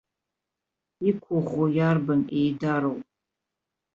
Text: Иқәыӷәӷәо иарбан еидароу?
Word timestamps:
Иқәыӷәӷәо 1.09 1.65
иарбан 1.77 2.21
еидароу? 2.39 2.97